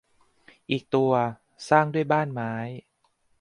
[0.71, 1.11] อีกตัว
[1.69, 2.53] สร้างบ้านด้วยไม้